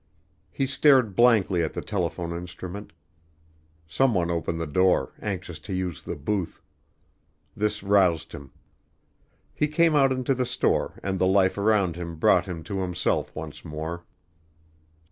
[0.49, 2.91] He stared blankly at the telephone instrument.
[3.87, 6.59] Some one opened the door, anxious to use the booth.
[7.55, 8.51] This roused him.
[9.53, 13.31] He came out into the store, and the life around him brought him to himself
[13.35, 14.03] once more.